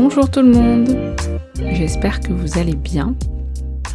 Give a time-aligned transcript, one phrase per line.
[0.00, 1.16] Bonjour tout le monde
[1.56, 3.16] J'espère que vous allez bien,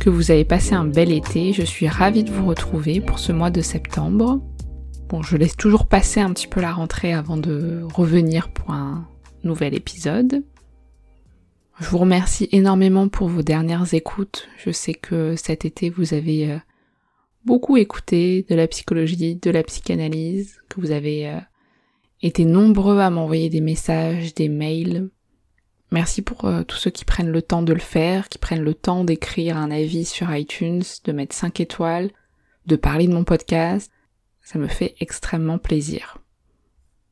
[0.01, 1.53] que vous avez passé un bel été.
[1.53, 4.41] Je suis ravie de vous retrouver pour ce mois de septembre.
[5.07, 9.07] Bon, je laisse toujours passer un petit peu la rentrée avant de revenir pour un
[9.45, 10.43] nouvel épisode.
[11.79, 14.49] Je vous remercie énormément pour vos dernières écoutes.
[14.57, 16.57] Je sais que cet été vous avez euh,
[17.45, 21.39] beaucoup écouté de la psychologie, de la psychanalyse, que vous avez euh,
[22.21, 25.09] été nombreux à m'envoyer des messages, des mails,
[25.93, 28.73] Merci pour euh, tous ceux qui prennent le temps de le faire, qui prennent le
[28.73, 32.09] temps d'écrire un avis sur iTunes, de mettre 5 étoiles,
[32.65, 33.91] de parler de mon podcast.
[34.41, 36.17] Ça me fait extrêmement plaisir.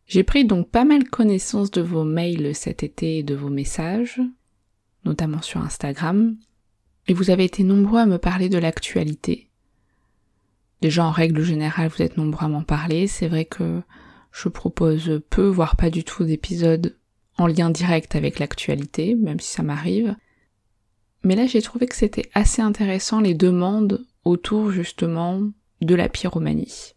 [0.08, 4.20] J'ai pris donc pas mal connaissance de vos mails cet été et de vos messages,
[5.06, 6.36] notamment sur Instagram,
[7.08, 9.52] et vous avez été nombreux à me parler de l'actualité.
[10.82, 13.06] Déjà en règle générale, vous êtes nombreux à m'en parler.
[13.06, 13.84] C'est vrai que
[14.32, 16.98] je propose peu, voire pas du tout d'épisodes
[17.42, 20.16] en lien direct avec l'actualité, même si ça m'arrive.
[21.24, 25.42] Mais là, j'ai trouvé que c'était assez intéressant les demandes autour justement
[25.82, 26.94] de la pyromanie.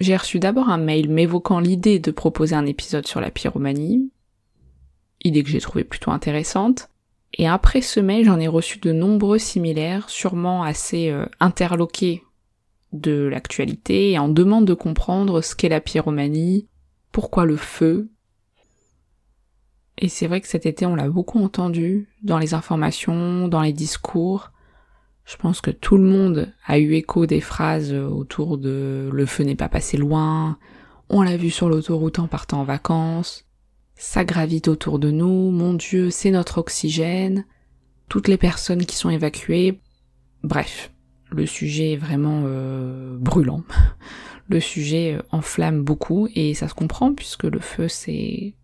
[0.00, 4.10] J'ai reçu d'abord un mail m'évoquant l'idée de proposer un épisode sur la pyromanie,
[5.22, 6.88] idée que j'ai trouvée plutôt intéressante,
[7.34, 12.22] et après ce mail, j'en ai reçu de nombreux similaires, sûrement assez euh, interloqués
[12.92, 16.66] de l'actualité et en demande de comprendre ce qu'est la pyromanie,
[17.12, 18.10] pourquoi le feu,
[20.00, 23.72] et c'est vrai que cet été, on l'a beaucoup entendu dans les informations, dans les
[23.72, 24.50] discours.
[25.24, 29.44] Je pense que tout le monde a eu écho des phrases autour de le feu
[29.44, 30.58] n'est pas passé loin,
[31.08, 33.44] on l'a vu sur l'autoroute en partant en vacances,
[33.96, 37.44] ça gravite autour de nous, mon Dieu, c'est notre oxygène,
[38.08, 39.80] toutes les personnes qui sont évacuées.
[40.42, 40.90] Bref,
[41.30, 43.62] le sujet est vraiment euh, brûlant.
[44.48, 48.56] Le sujet enflamme beaucoup et ça se comprend puisque le feu c'est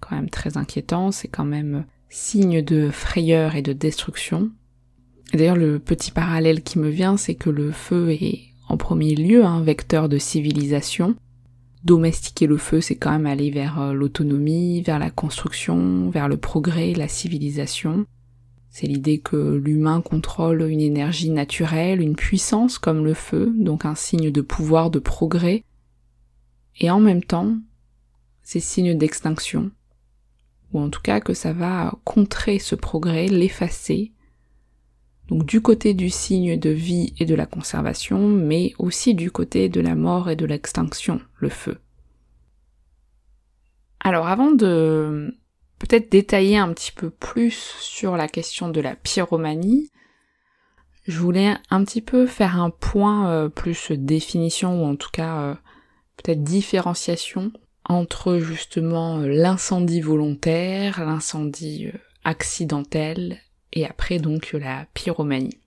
[0.00, 4.50] quand même très inquiétant, c'est quand même signe de frayeur et de destruction.
[5.34, 9.44] D'ailleurs, le petit parallèle qui me vient, c'est que le feu est en premier lieu
[9.44, 11.16] un vecteur de civilisation.
[11.84, 16.36] Domestiquer le feu, c'est quand même aller vers euh, l'autonomie, vers la construction, vers le
[16.36, 18.06] progrès, la civilisation.
[18.70, 23.94] C'est l'idée que l'humain contrôle une énergie naturelle, une puissance comme le feu, donc un
[23.94, 25.64] signe de pouvoir, de progrès.
[26.78, 27.56] Et en même temps,
[28.42, 29.70] c'est signe d'extinction,
[30.76, 34.12] ou en tout cas que ça va contrer ce progrès, l'effacer.
[35.28, 39.68] Donc du côté du signe de vie et de la conservation, mais aussi du côté
[39.68, 41.78] de la mort et de l'extinction, le feu.
[44.00, 45.34] Alors avant de
[45.78, 49.90] peut-être détailler un petit peu plus sur la question de la pyromanie,
[51.06, 55.40] je voulais un petit peu faire un point euh, plus définition ou en tout cas
[55.40, 55.54] euh,
[56.16, 57.52] peut-être différenciation
[57.88, 63.38] entre justement euh, l'incendie volontaire, l'incendie euh, accidentel
[63.72, 65.58] et après donc la pyromanie.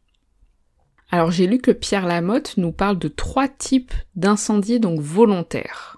[1.11, 5.97] Alors j'ai lu que Pierre Lamotte nous parle de trois types d'incendies donc volontaires.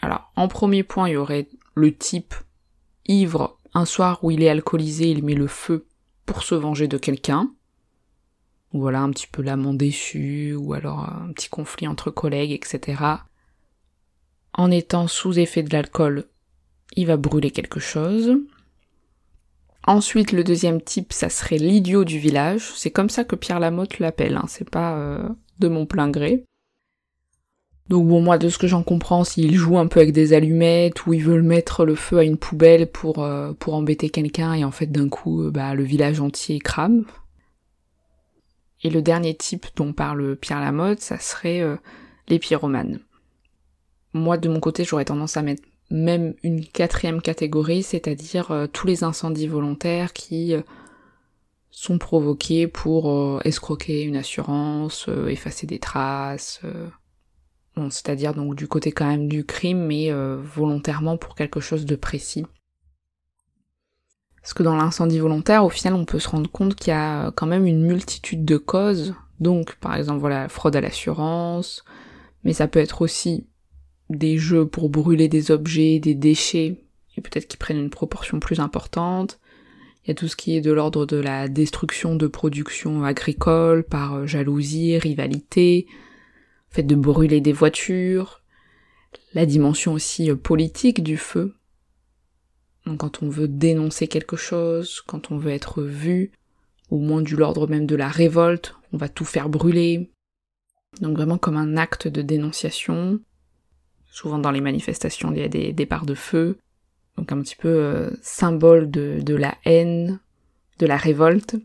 [0.00, 2.34] Alors en premier point il y aurait le type
[3.06, 5.86] ivre, un soir où il est alcoolisé, il met le feu
[6.24, 7.52] pour se venger de quelqu'un.
[8.72, 12.96] Voilà un petit peu l'amant déçu, ou alors un petit conflit entre collègues, etc
[14.56, 16.24] en étant sous effet de l'alcool,
[16.96, 18.38] il va brûler quelque chose.
[19.86, 22.72] Ensuite, le deuxième type, ça serait l'idiot du village.
[22.74, 24.46] C'est comme ça que Pierre Lamotte l'appelle, hein.
[24.48, 25.28] c'est pas euh,
[25.60, 26.44] de mon plein gré.
[27.88, 31.06] Donc bon, moi, de ce que j'en comprends, s'il joue un peu avec des allumettes
[31.06, 34.64] ou il veut mettre le feu à une poubelle pour, euh, pour embêter quelqu'un et
[34.64, 37.04] en fait d'un coup, euh, bah, le village entier crame.
[38.82, 41.62] Et le dernier type dont parle Pierre Lamotte, ça serait
[42.28, 43.00] les pyromanes.
[44.16, 48.86] Moi, de mon côté, j'aurais tendance à mettre même une quatrième catégorie, c'est-à-dire euh, tous
[48.86, 50.62] les incendies volontaires qui euh,
[51.70, 56.60] sont provoqués pour euh, escroquer une assurance, effacer des traces.
[57.76, 61.94] Bon, c'est-à-dire donc du côté quand même du crime, mais volontairement pour quelque chose de
[61.94, 62.46] précis.
[64.40, 67.30] Parce que dans l'incendie volontaire, au final, on peut se rendre compte qu'il y a
[67.32, 69.14] quand même une multitude de causes.
[69.40, 71.84] Donc, par exemple, voilà, fraude à l'assurance,
[72.44, 73.46] mais ça peut être aussi
[74.10, 76.80] des jeux pour brûler des objets, des déchets,
[77.16, 79.40] et peut-être qu'ils prennent une proportion plus importante.
[80.04, 83.82] Il y a tout ce qui est de l'ordre de la destruction de production agricole
[83.82, 85.86] par euh, jalousie, rivalité,
[86.70, 88.42] fait de brûler des voitures,
[89.34, 91.54] la dimension aussi euh, politique du feu,
[92.96, 96.30] quand on veut dénoncer quelque chose, quand on veut être vu,
[96.90, 100.12] au moins du l'ordre même de la révolte, on va tout faire brûler.
[101.00, 103.18] Donc vraiment comme un acte de dénonciation.
[104.16, 106.56] Souvent dans les manifestations, il y a des départs de feu.
[107.18, 110.20] Donc un petit peu euh, symbole de, de la haine,
[110.78, 111.56] de la révolte.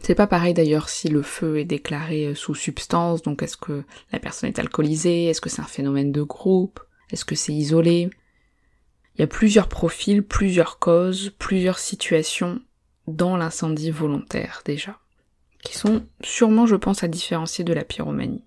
[0.00, 3.84] C'est pas pareil d'ailleurs si le feu est déclaré euh, sous substance, donc est-ce que
[4.10, 6.80] la personne est alcoolisée, est-ce que c'est un phénomène de groupe,
[7.12, 8.10] est-ce que c'est isolé?
[9.14, 12.60] Il y a plusieurs profils, plusieurs causes, plusieurs situations
[13.06, 14.98] dans l'incendie volontaire déjà,
[15.62, 18.42] qui sont sûrement, je pense, à différencier de la pyromanie.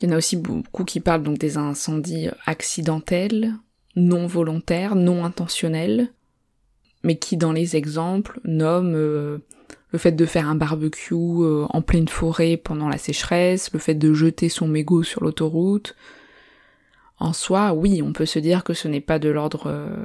[0.00, 3.54] Il y en a aussi beaucoup qui parlent donc des incendies accidentels,
[3.94, 6.12] non volontaires, non intentionnels,
[7.02, 9.38] mais qui dans les exemples nomment euh,
[9.90, 13.94] le fait de faire un barbecue euh, en pleine forêt pendant la sécheresse, le fait
[13.94, 15.94] de jeter son mégot sur l'autoroute,
[17.18, 20.04] en soi, oui, on peut se dire que ce n'est pas de l'ordre euh,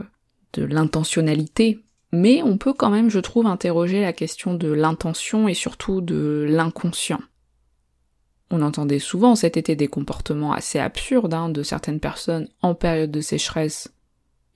[0.54, 1.80] de l'intentionnalité,
[2.14, 6.46] mais on peut quand même, je trouve, interroger la question de l'intention et surtout de
[6.48, 7.22] l'inconscient.
[8.52, 13.12] On entendait souvent cet été des comportements assez absurdes hein, de certaines personnes en période
[13.12, 13.94] de sécheresse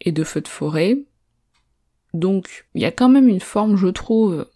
[0.01, 0.97] et de feu de forêt.
[2.13, 4.47] Donc il y a quand même une forme, je trouve,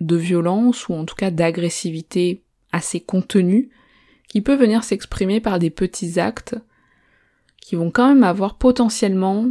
[0.00, 2.42] de violence ou en tout cas d'agressivité
[2.72, 3.70] assez contenue
[4.28, 6.56] qui peut venir s'exprimer par des petits actes
[7.60, 9.46] qui vont quand même avoir potentiellement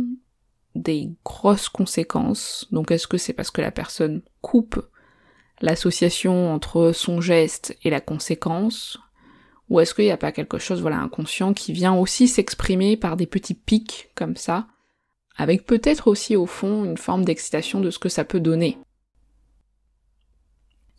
[0.76, 2.68] des grosses conséquences.
[2.72, 4.86] Donc est-ce que c'est parce que la personne coupe
[5.62, 9.00] l'association entre son geste et la conséquence
[9.70, 13.18] ou est-ce qu'il n'y a pas quelque chose, voilà, inconscient qui vient aussi s'exprimer par
[13.18, 14.68] des petits pics comme ça,
[15.36, 18.78] avec peut-être aussi au fond une forme d'excitation de ce que ça peut donner.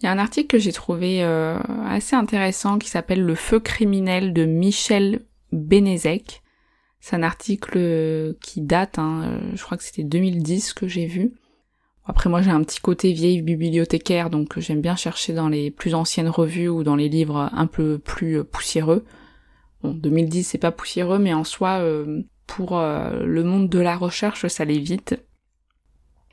[0.01, 3.59] Il y a un article que j'ai trouvé euh, assez intéressant qui s'appelle Le feu
[3.59, 6.43] criminel de Michel Benezek,
[7.01, 11.33] c'est un article qui date, hein, euh, je crois que c'était 2010 que j'ai vu.
[12.09, 15.95] Après moi j'ai un petit côté vieille bibliothécaire, donc j'aime bien chercher dans les plus
[15.95, 19.05] anciennes revues ou dans les livres un peu plus euh, poussiéreux.
[19.83, 21.81] Bon, 2010 c'est pas poussiéreux, mais en soi,
[22.49, 25.15] pour le monde de la recherche, ça allait vite.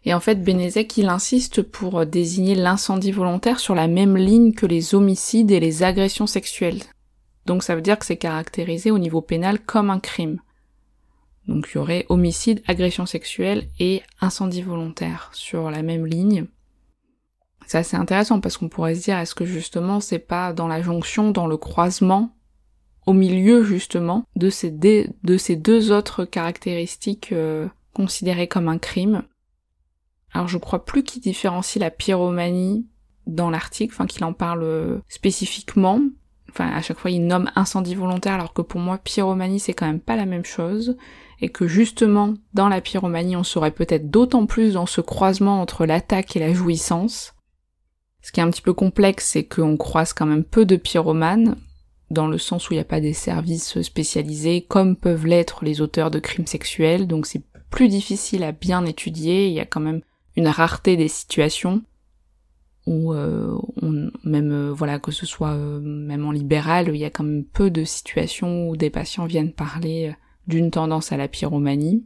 [0.06, 4.66] Et en fait, Benezek, il insiste pour désigner l'incendie volontaire sur la même ligne que
[4.66, 6.82] les homicides et les agressions sexuelles.
[7.46, 10.40] Donc ça veut dire que c'est caractérisé au niveau pénal comme un crime.
[11.48, 16.48] Donc il y aurait homicide, agression sexuelle et incendie volontaire sur la même ligne.
[17.68, 20.82] C'est assez intéressant parce qu'on pourrait se dire est-ce que justement c'est pas dans la
[20.82, 22.36] jonction, dans le croisement,
[23.06, 29.24] au milieu justement de ces, de ces deux autres caractéristiques euh, considérées comme un crime?
[30.34, 32.88] Alors je crois plus qu'il différencie la pyromanie
[33.26, 36.02] dans l'article, enfin qu'il en parle euh, spécifiquement.
[36.50, 39.88] Enfin à chaque fois il nomme incendie volontaire alors que pour moi pyromanie c'est quand
[39.88, 40.98] même pas la même chose
[41.42, 45.86] et que justement dans la pyromanie on serait peut-être d'autant plus dans ce croisement entre
[45.86, 47.34] l'attaque et la jouissance.
[48.22, 51.58] Ce qui est un petit peu complexe, c'est qu'on croise quand même peu de pyromanes,
[52.10, 55.82] dans le sens où il n'y a pas des services spécialisés, comme peuvent l'être les
[55.82, 59.80] auteurs de crimes sexuels, donc c'est plus difficile à bien étudier, il y a quand
[59.80, 60.02] même
[60.36, 61.84] une rareté des situations
[62.88, 63.58] où euh,
[64.24, 67.44] même euh, voilà que ce soit euh, même en libéral, il y a quand même
[67.44, 70.14] peu de situations où des patients viennent parler
[70.48, 72.06] d'une tendance à la pyromanie.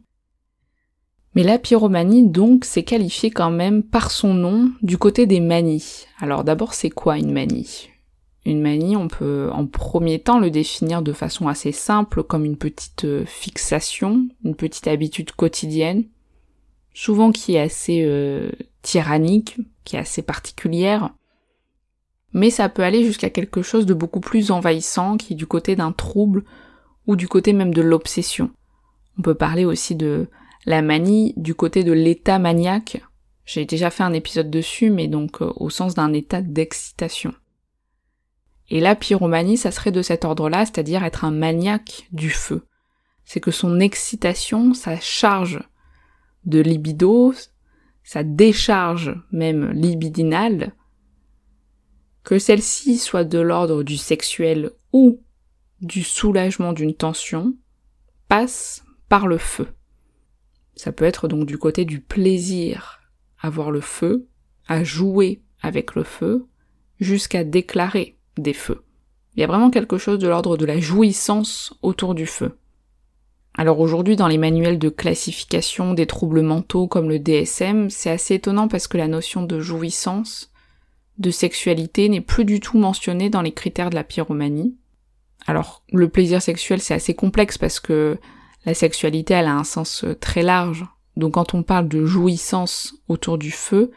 [1.35, 6.05] Mais la pyromanie, donc, c'est qualifié quand même par son nom du côté des manies.
[6.19, 7.89] Alors d'abord, c'est quoi une manie?
[8.45, 12.57] Une manie, on peut en premier temps le définir de façon assez simple comme une
[12.57, 16.05] petite euh, fixation, une petite habitude quotidienne,
[16.93, 18.49] souvent qui est assez euh,
[18.81, 21.11] tyrannique, qui est assez particulière,
[22.33, 25.75] mais ça peut aller jusqu'à quelque chose de beaucoup plus envahissant, qui est du côté
[25.75, 26.43] d'un trouble
[27.09, 28.51] ou du côté même de l'obsession.
[29.17, 30.27] On peut parler aussi de
[30.67, 33.01] la manie du côté de l'état maniaque.
[33.45, 37.33] J'ai déjà fait un épisode dessus, mais donc euh, au sens d'un état d'excitation.
[38.69, 42.67] Et la pyromanie, ça serait de cet ordre-là, c'est-à-dire être un maniaque du feu.
[43.25, 45.63] C'est que son excitation, sa charge
[46.45, 47.33] de libido,
[48.03, 50.75] sa décharge même libidinale,
[52.23, 55.23] que celle-ci soit de l'ordre du sexuel ou
[55.81, 57.53] du soulagement d'une tension
[58.27, 59.67] passe par le feu.
[60.75, 62.99] Ça peut être donc du côté du plaisir
[63.39, 64.27] à voir le feu,
[64.67, 66.47] à jouer avec le feu,
[66.99, 68.83] jusqu'à déclarer des feux.
[69.35, 72.57] Il y a vraiment quelque chose de l'ordre de la jouissance autour du feu.
[73.53, 78.35] Alors aujourd'hui, dans les manuels de classification des troubles mentaux comme le DSM, c'est assez
[78.35, 80.51] étonnant parce que la notion de jouissance,
[81.17, 84.77] de sexualité n'est plus du tout mentionnée dans les critères de la pyromanie.
[85.49, 88.19] Alors, le plaisir sexuel, c'est assez complexe parce que
[88.67, 90.85] la sexualité, elle a un sens très large.
[91.17, 93.89] Donc quand on parle de jouissance autour du feu,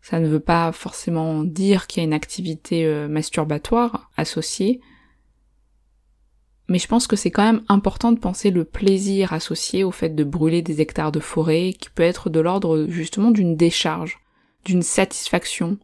[0.00, 4.80] ça ne veut pas forcément dire qu'il y a une activité euh, masturbatoire associée,
[6.68, 10.10] mais je pense que c'est quand même important de penser le plaisir associé au fait
[10.10, 14.20] de brûler des hectares de forêt, qui peut être de l'ordre justement d'une décharge,
[14.64, 15.78] d'une satisfaction,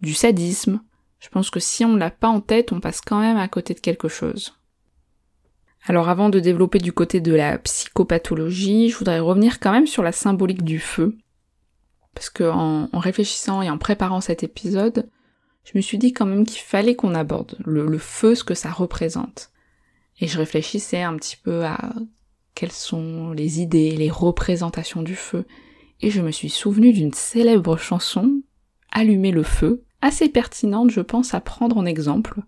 [0.00, 0.80] du sadisme.
[1.22, 3.74] Je pense que si on l'a pas en tête, on passe quand même à côté
[3.74, 4.58] de quelque chose.
[5.86, 10.02] Alors avant de développer du côté de la psychopathologie, je voudrais revenir quand même sur
[10.02, 11.16] la symbolique du feu,
[12.12, 15.08] parce que en, réfléchissant et en préparant cet épisode,
[15.64, 18.72] je me suis dit quand même qu'il fallait qu'on aborde le, feu, ce que ça
[18.72, 19.52] représente.
[20.18, 21.94] Et je réfléchissais un petit peu à
[22.56, 25.46] quelles sont les idées, les représentations du feu.
[26.00, 28.42] Et je me suis souvenu d'une célèbre chanson,
[28.90, 32.40] Allumer le feu, assez pertinente je pense à prendre en exemple.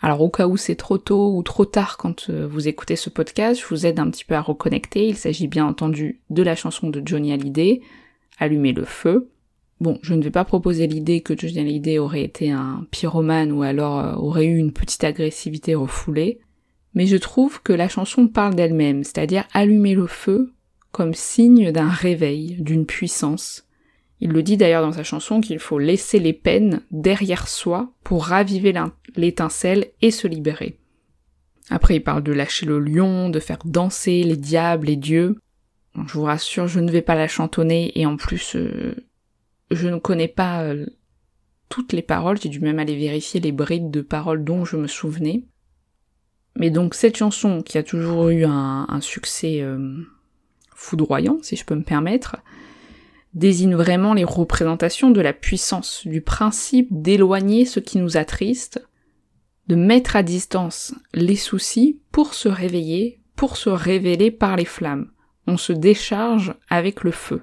[0.00, 3.10] Alors au cas où c'est trop tôt ou trop tard quand euh, vous écoutez ce
[3.10, 5.08] podcast, je vous aide un petit peu à reconnecter.
[5.08, 7.80] Il s'agit bien entendu de la chanson de Johnny Hallyday,
[8.38, 9.30] allumer le feu.
[9.80, 13.62] Bon, je ne vais pas proposer l'idée que Johnny Hallyday aurait été un pyromane ou
[13.62, 16.40] alors euh, aurait eu une petite agressivité refoulée,
[16.94, 20.52] mais je trouve que la chanson parle d'elle-même, c'est-à-dire allumer le feu
[20.92, 23.67] comme signe d'un réveil, d'une puissance.
[24.20, 28.24] Il le dit d'ailleurs dans sa chanson qu'il faut laisser les peines derrière soi pour
[28.24, 28.74] raviver
[29.14, 30.78] l'étincelle et se libérer.
[31.70, 35.36] Après, il parle de lâcher le lion, de faire danser les diables, les dieux.
[35.94, 38.94] Je vous rassure, je ne vais pas la chantonner et en plus, euh,
[39.70, 40.86] je ne connais pas euh,
[41.68, 44.86] toutes les paroles, j'ai dû même aller vérifier les brides de paroles dont je me
[44.86, 45.44] souvenais.
[46.56, 50.02] Mais donc cette chanson, qui a toujours eu un, succès euh,
[50.74, 52.36] foudroyant, si je peux me permettre,
[53.34, 58.86] désigne vraiment les représentations de la puissance, du principe d'éloigner ce qui nous attriste,
[59.68, 65.10] de mettre à distance les soucis pour se réveiller, pour se révéler par les flammes
[65.48, 67.42] on se décharge avec le feu.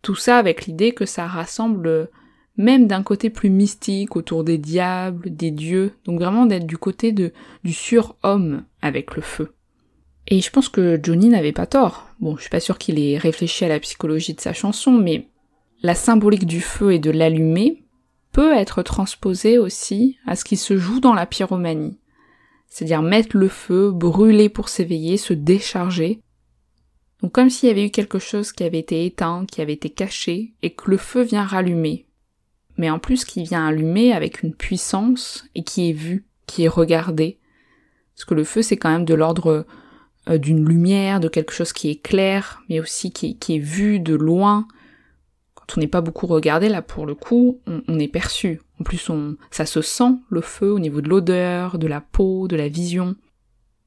[0.00, 2.08] Tout ça avec l'idée que ça rassemble
[2.56, 7.12] même d'un côté plus mystique autour des diables, des dieux, donc vraiment d'être du côté
[7.12, 7.32] de,
[7.64, 9.52] du surhomme avec le feu.
[10.30, 12.08] Et je pense que Johnny n'avait pas tort.
[12.20, 15.28] Bon, je suis pas sûre qu'il ait réfléchi à la psychologie de sa chanson, mais
[15.82, 17.84] la symbolique du feu et de l'allumer
[18.32, 21.98] peut être transposée aussi à ce qui se joue dans la pyromanie.
[22.68, 26.20] C'est-à-dire mettre le feu, brûler pour s'éveiller, se décharger,
[27.22, 29.90] donc comme s'il y avait eu quelque chose qui avait été éteint, qui avait été
[29.90, 32.06] caché, et que le feu vient rallumer.
[32.76, 36.68] Mais en plus qui vient allumer avec une puissance et qui est vu, qui est
[36.68, 37.38] regardé.
[38.14, 39.66] Parce que le feu c'est quand même de l'ordre
[40.28, 44.14] euh, d'une lumière, de quelque chose qui est clair, mais aussi qui, est vu de
[44.14, 44.68] loin.
[45.54, 48.60] Quand on n'est pas beaucoup regardé, là pour le coup, on, est perçu.
[48.78, 52.48] En plus, on, ça se sent le feu au niveau de l'odeur, de la peau,
[52.48, 53.16] de la vision.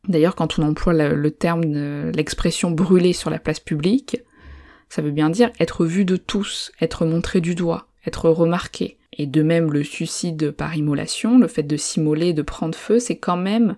[0.07, 1.61] D'ailleurs, quand on emploie le, terme,
[2.11, 4.17] l'expression brûler sur la place publique,
[4.89, 8.97] ça veut bien dire être vu de tous, être montré du doigt, être remarqué.
[9.13, 13.17] Et de même, le suicide par immolation, le fait de s'immoler, de prendre feu, c'est
[13.17, 13.75] quand même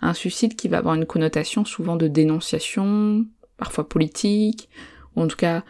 [0.00, 3.26] un suicide qui va avoir une connotation souvent de dénonciation,
[3.56, 4.68] parfois politique,
[5.16, 5.64] ou en tout cas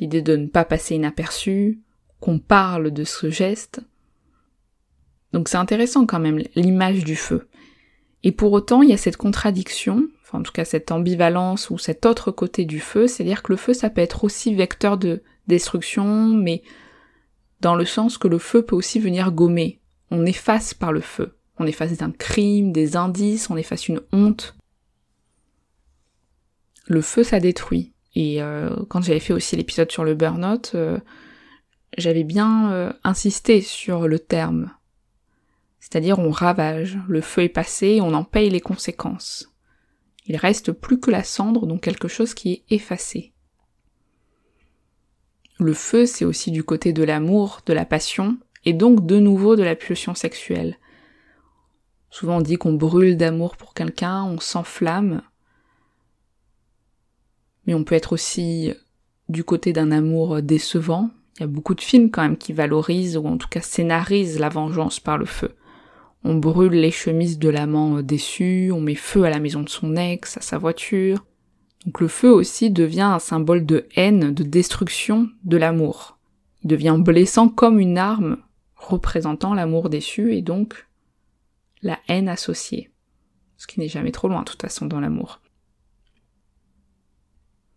[0.00, 1.80] l'idée de ne pas passer inaperçu,
[2.20, 3.80] qu'on parle de ce geste.
[5.32, 7.48] Donc c'est intéressant quand même l'image du feu.
[8.22, 11.78] Et pour autant, il y a cette contradiction, enfin en tout cas cette ambivalence ou
[11.78, 15.22] cet autre côté du feu, c'est-à-dire que le feu ça peut être aussi vecteur de
[15.46, 16.62] destruction, mais
[17.60, 19.80] dans le sens que le feu peut aussi venir gommer.
[20.10, 21.34] On efface par le feu.
[21.58, 24.56] On efface un crime, des indices, on efface une honte.
[26.86, 27.92] Le feu ça détruit.
[28.14, 30.98] Et euh, quand j'avais fait aussi l'épisode sur le burn-out, euh,
[31.98, 34.70] j'avais bien euh, insisté sur le terme
[35.84, 39.52] c'est-à-dire on ravage, le feu est passé et on en paye les conséquences.
[40.24, 43.34] Il reste plus que la cendre, donc quelque chose qui est effacé.
[45.58, 49.56] Le feu, c'est aussi du côté de l'amour, de la passion, et donc de nouveau
[49.56, 50.78] de la pulsion sexuelle.
[52.14, 55.22] Souvent on dit qu'on brûle d'amour pour quelqu'un, on s'enflamme,
[57.66, 58.72] mais on peut être aussi
[59.28, 61.10] du côté d'un amour décevant.
[61.36, 64.38] Il y a beaucoup de films quand même qui valorisent ou en tout cas scénarisent
[64.38, 65.56] la vengeance par le feu.
[66.22, 69.96] On brûle les chemises de l'amant déçu, on met feu à la maison de son
[69.96, 71.24] ex, à sa voiture.
[71.84, 76.16] Donc le feu aussi devient un symbole de haine, de destruction de l'amour.
[76.62, 78.36] il devient blessant comme une arme
[78.76, 80.86] représentant l'amour déçu et donc
[81.84, 82.90] la haine associée.
[83.56, 85.40] Ce qui n'est jamais trop loin de toute façon dans l'amour.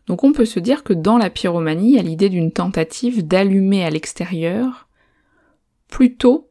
[0.07, 3.27] Donc on peut se dire que dans la pyromanie, il y a l'idée d'une tentative
[3.27, 4.87] d'allumer à l'extérieur
[5.87, 6.49] plutôt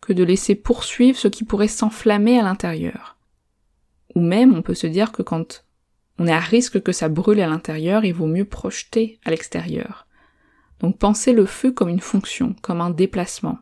[0.00, 3.16] que de laisser poursuivre ce qui pourrait s'enflammer à l'intérieur.
[4.14, 5.64] Ou même on peut se dire que quand
[6.18, 10.06] on est à risque que ça brûle à l'intérieur, il vaut mieux projeter à l'extérieur.
[10.80, 13.58] Donc pensez le feu comme une fonction, comme un déplacement.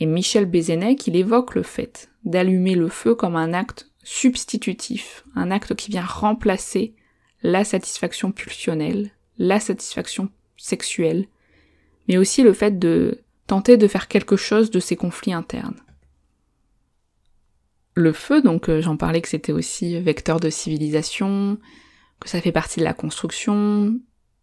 [0.00, 5.50] Et Michel Bézennec, il évoque le fait d'allumer le feu comme un acte substitutif, un
[5.50, 6.94] acte qui vient remplacer
[7.42, 11.26] la satisfaction pulsionnelle, la satisfaction sexuelle,
[12.06, 15.80] mais aussi le fait de tenter de faire quelque chose de ces conflits internes.
[17.94, 21.58] Le feu, donc euh, j'en parlais que c'était aussi vecteur de civilisation,
[22.20, 23.98] que ça fait partie de la construction.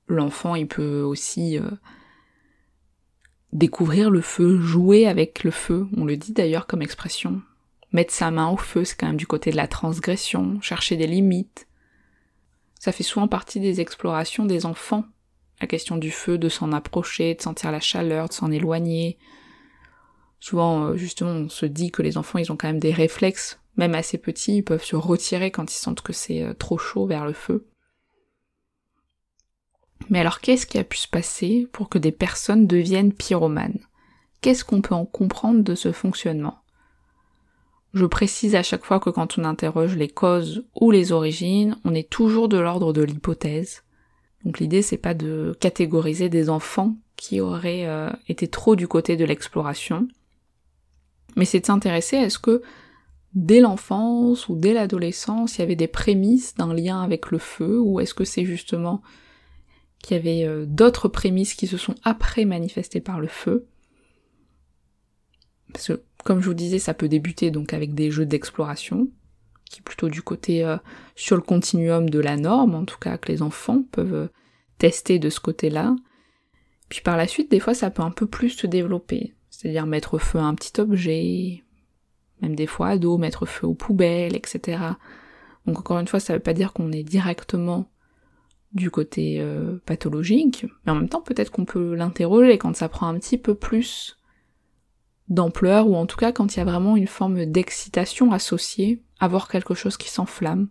[0.07, 1.69] L'enfant, il peut aussi euh,
[3.55, 7.41] découvrir le feu, jouer avec le feu, on le dit d'ailleurs comme expression.
[7.93, 11.07] Mettre sa main au feu, c'est quand même du côté de la transgression, chercher des
[11.07, 11.67] limites.
[12.79, 15.05] Ça fait souvent partie des explorations des enfants,
[15.61, 19.17] la question du feu, de s'en approcher, de sentir la chaleur, de s'en éloigner.
[20.41, 23.59] Souvent, euh, justement, on se dit que les enfants, ils ont quand même des réflexes,
[23.77, 27.07] même assez petits, ils peuvent se retirer quand ils sentent que c'est euh, trop chaud
[27.07, 27.65] vers le feu.
[30.09, 33.79] Mais alors qu'est-ce qui a pu se passer pour que des personnes deviennent pyromanes?
[34.41, 36.59] Qu'est-ce qu'on peut en comprendre de ce fonctionnement?
[37.93, 41.95] Je précise à chaque fois que quand on interroge les causes ou les origines, on
[41.95, 43.83] est toujours de l'ordre de l'hypothèse.
[44.43, 49.15] Donc l'idée c'est pas de catégoriser des enfants qui auraient euh, été trop du côté
[49.15, 50.07] de l'exploration,
[51.35, 52.61] mais c'est de s'intéresser à ce que
[53.33, 57.79] dès l'enfance ou dès l'adolescence il y avait des prémices d'un lien avec le feu,
[57.79, 59.01] ou est-ce que c'est justement
[60.05, 63.67] qu'il y avait euh, d'autres prémices qui se sont après manifestées par le feu.
[65.73, 69.09] Parce que, comme je vous disais, ça peut débuter donc avec des jeux d'exploration,
[69.65, 70.77] qui est plutôt du côté euh,
[71.15, 74.27] sur le continuum de la norme, en tout cas que les enfants peuvent euh,
[74.77, 75.95] tester de ce côté-là.
[76.87, 80.19] Puis par la suite, des fois, ça peut un peu plus se développer, c'est-à-dire mettre
[80.19, 81.63] feu à un petit objet,
[82.43, 84.77] même des fois à dos, mettre feu aux poubelles, etc.
[85.65, 87.89] Donc encore une fois, ça veut pas dire qu'on est directement
[88.75, 93.07] du côté euh, pathologique, mais en même temps peut-être qu'on peut, l'interroger quand ça prend
[93.07, 94.19] un petit peu plus
[95.29, 99.29] d'ampleur, ou en tout cas quand il y a vraiment une forme d'excitation associée à
[99.29, 100.67] voir quelque chose qui s'enflamme.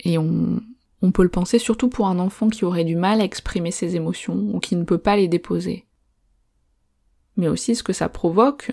[0.00, 0.60] Et on,
[1.02, 3.94] on peut le penser surtout pour un enfant qui aurait du mal à exprimer ses
[3.94, 5.86] émotions, ou qui ne peut pas les déposer.
[7.36, 8.72] Mais aussi ce que ça provoque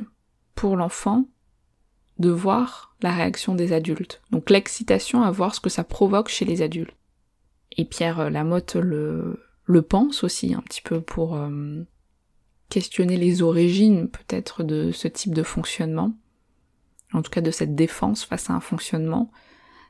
[0.55, 1.25] pour l'enfant
[2.19, 4.21] de voir la réaction des adultes.
[4.31, 6.98] Donc l'excitation à voir ce que ça provoque chez les adultes.
[7.79, 9.39] Et Pierre Lamotte le,
[9.87, 11.81] pense aussi un petit peu pour euh,
[12.67, 16.11] questionner les origines peut-être de ce type de fonctionnement,
[17.13, 19.31] en tout cas de cette défense face à un fonctionnement.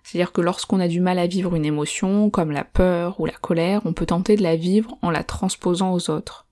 [0.04, 3.34] C'est-à-dire que lorsqu'on a du mal à vivre une émotion, comme la peur ou la
[3.34, 6.45] colère, on peut tenter de la vivre en la transposant aux autres.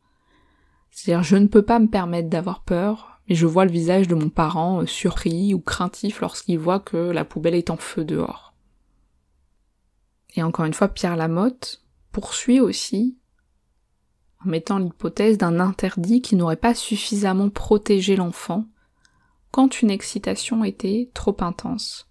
[0.90, 4.16] C'est-à-dire je ne peux pas me permettre d'avoir peur, mais je vois le visage de
[4.16, 8.56] mon parent euh, surpris ou craintif lorsqu'il voit que la poubelle est en feu dehors.
[10.36, 13.18] Et encore une fois, Pierre Lamotte poursuit aussi
[14.46, 18.66] en mettant l'hypothèse d'un interdit qui n'aurait pas suffisamment protégé l'enfant
[19.52, 22.08] quand une excitation était trop intense.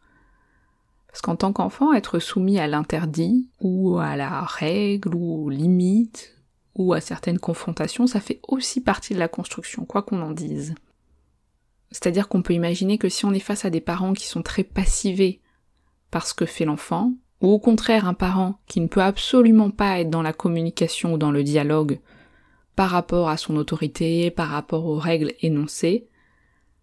[1.06, 6.36] Parce qu'en tant qu'enfant, être soumis à l'interdit, ou à la règle, ou aux limites,
[6.74, 10.74] ou à certaines confrontations, ça fait aussi partie de la construction, quoi qu'on en dise.
[11.90, 14.64] C'est-à-dire qu'on peut imaginer que si on est face à des parents qui sont très
[14.64, 15.40] passivés
[16.10, 20.00] par ce que fait l'enfant, ou au contraire un parent qui ne peut absolument pas
[20.00, 22.00] être dans la communication ou dans le dialogue
[22.74, 26.06] par rapport à son autorité, par rapport aux règles énoncées,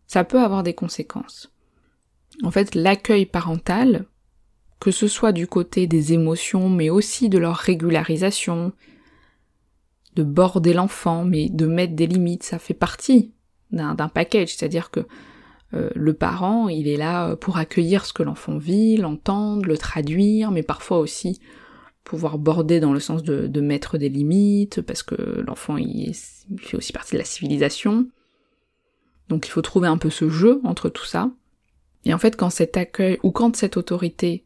[0.08, 1.52] ça peut avoir des conséquences.
[2.44, 4.06] En fait, l'accueil parental,
[4.80, 8.74] que ce soit du côté des émotions, mais aussi de leur régularisation,
[10.16, 13.32] de border l'enfant, mais de mettre des limites, ça fait partie
[13.72, 15.08] d'un package, c'est-à-dire que
[15.74, 19.78] euh, le parent, il est là euh, pour accueillir ce que l'enfant vit, l'entendre, le
[19.78, 21.40] traduire, mais parfois aussi
[22.04, 26.14] pouvoir border dans le sens de, mettre des limites, parce que l'enfant il,
[26.58, 28.08] fait aussi partie de la civilisation.
[29.30, 31.32] Donc il faut trouver un peu ce jeu entre tout ça.
[32.06, 34.44] Et en fait, quand cet accueil, ou quand cette autorité,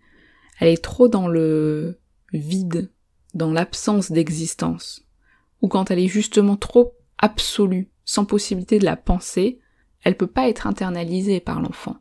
[0.59, 1.99] elle est trop dans le
[2.31, 2.91] vide,
[3.33, 5.05] dans l'absence d'existence,
[5.63, 9.59] ou quand elle est justement trop absolue, sans possibilité de la penser,
[10.03, 11.97] elle peut pas être internalisée par l'enfant.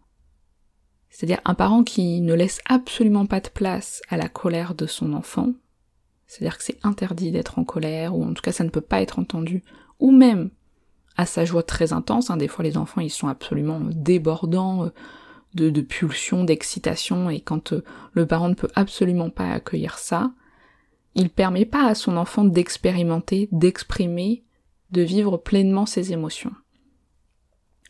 [1.11, 5.13] C'est-à-dire un parent qui ne laisse absolument pas de place à la colère de son
[5.15, 5.53] enfant,
[6.27, 9.01] c'est-à-dire que c'est interdit d'être en colère, ou en tout cas ça ne peut pas
[9.01, 9.63] être entendu,
[9.99, 10.51] ou même
[11.17, 14.91] à sa joie très intense, hein, des fois les enfants ils sont absolument débordants
[15.55, 17.73] de, de pulsions, d'excitation, et quand
[18.13, 20.33] le parent ne peut absolument pas accueillir ça,
[21.15, 24.45] il permet pas à son enfant d'expérimenter, d'exprimer,
[24.91, 26.53] de vivre pleinement ses émotions.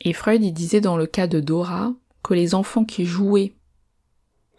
[0.03, 3.55] Et Freud disait dans le cas de Dora que les enfants qui jouaient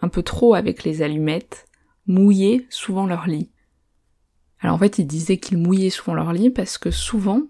[0.02, 1.66] un peu trop avec les allumettes
[2.08, 3.52] mouillaient souvent leur lit.
[4.60, 7.44] Alors en fait il disait qu'ils mouillaient souvent leur lit parce que souvent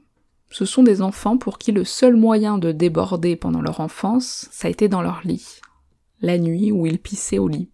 [0.50, 4.68] ce sont des enfants pour qui le seul moyen de déborder pendant leur enfance, ça
[4.68, 5.60] a été dans leur lit,
[6.22, 7.70] la nuit où ils pissaient au lit.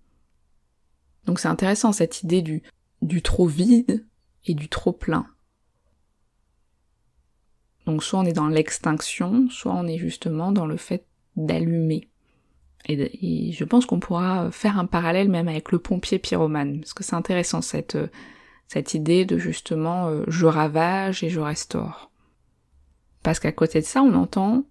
[1.26, 2.64] Donc c'est intéressant cette idée du,
[3.02, 4.06] du trop vide
[4.46, 5.28] et du trop plein.
[7.86, 12.08] Donc soit on est dans l'extinction, soit on est justement dans le fait d'allumer.
[12.86, 17.04] Et, je pense qu'on pourra faire un parallèle même avec le pompier pyromane, parce que
[17.04, 17.98] c'est intéressant cette,
[18.68, 22.12] cette idée de justement euh, je ravage et je restaure.
[23.22, 24.66] Parce qu'à côté de ça, on entend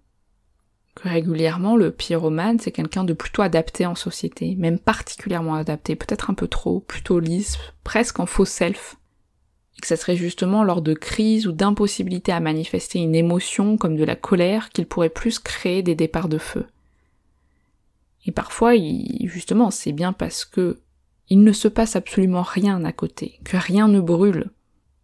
[0.95, 6.29] que régulièrement le pyromane c'est quelqu'un de plutôt adapté en société, même particulièrement adapté, peut-être
[6.29, 8.97] un peu trop, plutôt lisse, presque en faux self
[9.77, 13.95] et que ça serait justement lors de crises ou d'impossibilité à manifester une émotion comme
[13.95, 16.65] de la colère qu'il pourrait plus créer des départs de feu.
[18.25, 18.73] Et parfois,
[19.23, 20.77] justement, c'est bien parce que
[21.29, 24.51] il ne se passe absolument rien à côté, que rien ne brûle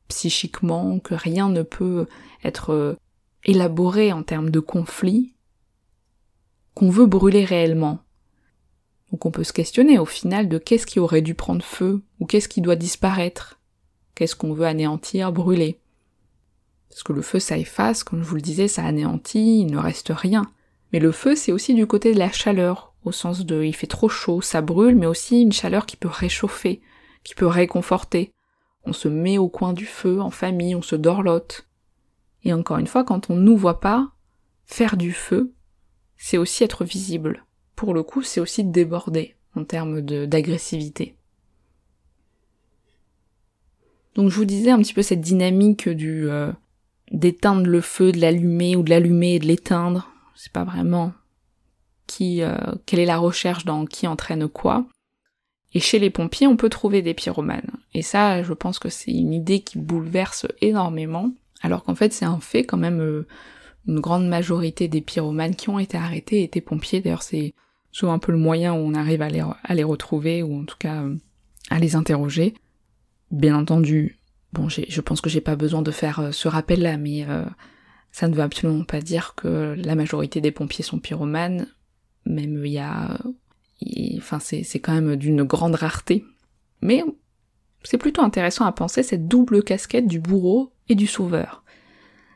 [0.10, 2.08] psychiquement, que rien ne peut
[2.44, 2.96] être euh,
[3.46, 5.34] élaboré en termes de conflit,
[6.74, 8.00] qu'on veut brûler réellement.
[9.12, 12.26] Donc on peut se questionner au final de qu'est-ce qui aurait dû prendre feu, ou
[12.26, 13.59] qu'est-ce qui doit disparaître,
[14.20, 15.80] Qu'est-ce qu'on veut anéantir, brûler
[16.90, 19.78] Parce que le feu, ça efface, comme je vous le disais, ça anéantit, il ne
[19.78, 20.52] reste rien.
[20.92, 23.88] Mais le feu, c'est aussi du côté de la chaleur, au sens de il fait
[23.88, 26.82] trop chaud, ça brûle, mais aussi une chaleur qui peut réchauffer,
[27.24, 28.34] qui peut réconforter.
[28.84, 31.70] On se met au coin du feu, en famille, on se dorlote.
[32.44, 34.12] Et encore une fois, quand on nous voit pas,
[34.66, 35.54] faire du feu,
[36.18, 37.46] c'est aussi être visible.
[37.78, 41.16] Pour le coup, c'est aussi déborder en termes d'agressivité.
[44.20, 46.52] Donc je vous disais un petit peu cette dynamique du euh,
[47.10, 50.10] d'éteindre le feu, de l'allumer ou de l'allumer et de l'éteindre.
[50.36, 51.14] C'est pas vraiment
[52.06, 54.86] qui euh, quelle est la recherche dans qui entraîne quoi.
[55.74, 57.72] Et chez les pompiers, on peut trouver des pyromanes.
[57.94, 62.26] Et ça, je pense que c'est une idée qui bouleverse énormément, alors qu'en fait c'est
[62.26, 63.00] un fait quand même.
[63.00, 63.26] Euh,
[63.88, 67.00] une grande majorité des pyromanes qui ont été arrêtés étaient pompiers.
[67.00, 67.54] D'ailleurs, c'est
[67.94, 70.66] souvent un peu le moyen où on arrive à les, à les retrouver ou en
[70.66, 71.06] tout cas
[71.70, 72.54] à les interroger.
[73.32, 74.20] Bien entendu,
[74.54, 77.46] bon, je pense que j'ai pas besoin de faire euh, ce rappel-là, mais euh,
[78.12, 81.68] ça ne veut absolument pas dire que la majorité des pompiers sont pyromanes.
[82.26, 83.20] Même il y a,
[84.18, 86.26] enfin c'est quand même d'une grande rareté.
[86.82, 87.04] Mais
[87.84, 91.64] c'est plutôt intéressant à penser cette double casquette du bourreau et du sauveur.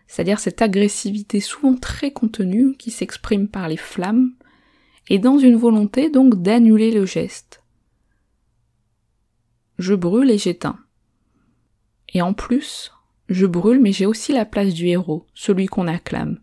[0.07, 4.33] C'est-à-dire cette agressivité souvent très contenue qui s'exprime par les flammes,
[5.09, 7.61] et dans une volonté donc d'annuler le geste.
[9.79, 10.79] Je brûle et j'éteins.
[12.13, 12.91] Et en plus,
[13.29, 16.39] je brûle, mais j'ai aussi la place du héros, celui qu'on acclame.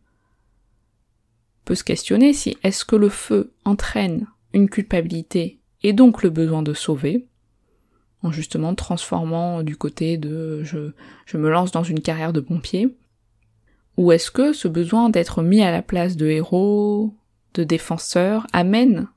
[1.62, 6.30] On peut se questionner si est-ce que le feu entraîne une culpabilité et donc le
[6.30, 7.26] besoin de sauver,
[8.22, 10.92] en justement transformant du côté de je,
[11.26, 12.94] je me lance dans une carrière de pompier,
[13.96, 17.14] ou est-ce que ce besoin d'être mis à la place de héros,
[17.54, 19.08] de défenseur, amène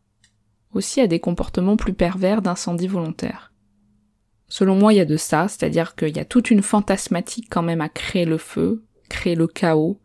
[0.73, 3.52] aussi à des comportements plus pervers d'incendie volontaire?
[4.53, 7.63] Selon moi, il y a de ça, c'est-à-dire qu'il y a toute une fantasmatique quand
[7.63, 9.99] même à créer le feu, créer le chaos,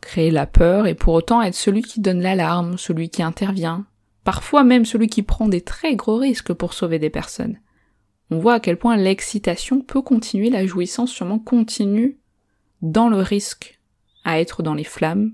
[0.00, 3.86] créer la peur, et pour autant être celui qui donne l'alarme, celui qui intervient,
[4.22, 7.58] parfois même celui qui prend des très gros risques pour sauver des personnes.
[8.30, 12.20] On voit à quel point l'excitation peut continuer, la jouissance sûrement continue
[12.82, 13.80] dans le risque
[14.22, 15.32] à être dans les flammes.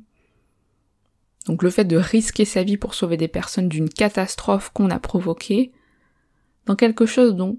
[1.44, 4.98] Donc le fait de risquer sa vie pour sauver des personnes d'une catastrophe qu'on a
[4.98, 5.72] provoquée,
[6.68, 7.58] dans quelque chose dont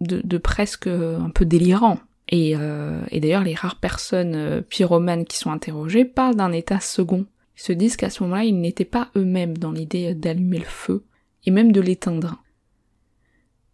[0.00, 1.98] de, presque un peu délirant.
[2.28, 6.80] Et, euh, et d'ailleurs, les rares personnes euh, pyromanes qui sont interrogées parlent d'un état
[6.80, 7.26] second.
[7.56, 11.04] Ils se disent qu'à ce moment-là, ils n'étaient pas eux-mêmes dans l'idée d'allumer le feu,
[11.44, 12.42] et même de l'éteindre.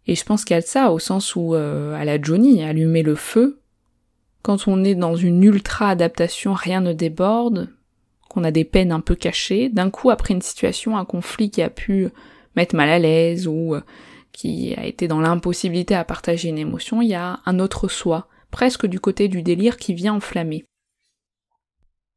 [0.07, 2.63] Et je pense qu'il y a de ça, au sens où, euh, à la Johnny,
[2.63, 3.59] allumer le feu,
[4.41, 7.69] quand on est dans une ultra adaptation, rien ne déborde,
[8.29, 11.61] qu'on a des peines un peu cachées, d'un coup, après une situation, un conflit qui
[11.61, 12.09] a pu
[12.73, 13.81] mal à l'aise ou euh,
[14.31, 18.27] qui a été dans l'impossibilité à partager une émotion, il y a un autre soi,
[18.51, 20.65] presque du côté du délire qui vient enflammer.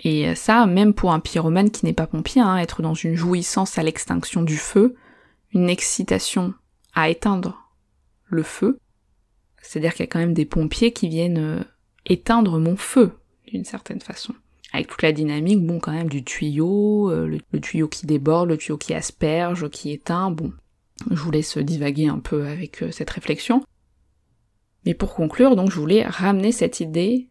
[0.05, 3.79] Et ça, même pour un pyromane qui n'est pas pompier, hein, être dans une jouissance
[3.79, 4.97] à l'extinction du feu,
[5.53, 6.55] une excitation
[6.95, 7.63] à éteindre
[8.25, 8.79] le feu,
[9.61, 11.65] C'est-à-dire qu'il y a quand même des pompiers qui viennent euh,
[12.07, 13.13] éteindre mon feu,
[13.47, 14.35] d'une certaine façon.
[14.73, 18.57] Avec toute la dynamique, bon, quand même, du tuyau, euh, le, tuyau qui déborde, le
[18.57, 20.53] tuyau qui asperge, qui éteint, bon.
[21.11, 23.63] Je vous laisse divaguer un peu avec cette réflexion.
[24.87, 27.29] Mais pour conclure, donc, je voulais ramener cette idée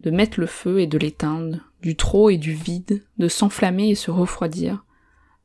[0.00, 3.94] de mettre le feu et de l'éteindre, du trop et du vide, de s'enflammer et
[3.94, 4.84] se refroidir,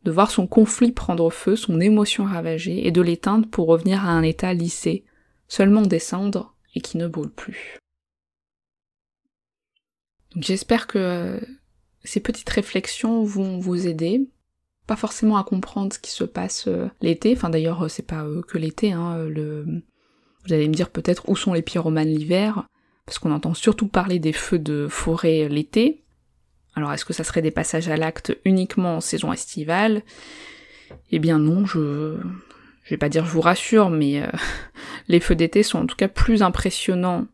[0.04, 4.10] de voir son conflit prendre feu, son émotion ravagée, et de l'éteindre pour revenir à
[4.10, 5.06] un état lissé,
[5.48, 7.78] seulement descendre et qui ne brûle plus.
[10.40, 11.40] J'espère que euh,
[12.04, 14.28] ces petites réflexions vont vous aider,
[14.88, 18.26] pas forcément à comprendre ce qui se passe euh, l'été, enfin d'ailleurs euh, c'est pas
[18.48, 19.64] que l'été, hein, le...
[20.46, 22.68] vous allez me dire peut-être où sont les pyromanes l'hiver,
[23.06, 26.04] parce qu'on entend surtout parler des feux de forêt l'été.
[26.76, 30.02] Alors est-ce que ça serait des passages à l'acte uniquement en saison estivale?
[31.12, 32.18] Eh bien non, je
[32.84, 34.28] je vais pas dire je vous rassure, mais
[35.08, 37.28] les feux d'été sont en tout cas plus impressionnants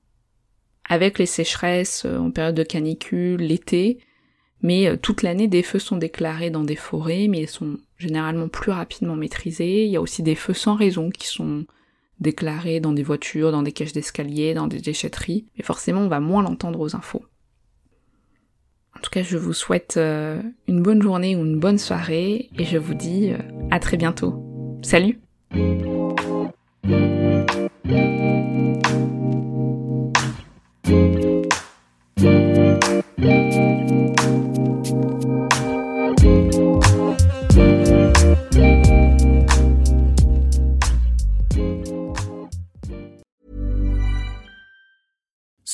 [0.89, 3.99] avec les sécheresses euh, en période de canicule, l'été,
[4.61, 8.49] mais euh, toute l'année des feux sont déclarés dans des forêts, mais ils sont généralement
[8.49, 9.85] plus rapidement maîtrisés.
[9.85, 11.65] Il y a aussi des feux sans raison qui sont
[12.19, 16.19] déclarés dans des voitures, dans des caches d'escalier, dans des déchetteries, mais forcément on va
[16.19, 17.23] moins l'entendre aux infos.
[18.97, 22.77] En tout cas, je vous souhaite une bonne journée ou une bonne soirée et je
[22.77, 23.31] vous dis
[23.71, 24.43] à très bientôt.
[24.81, 25.21] Salut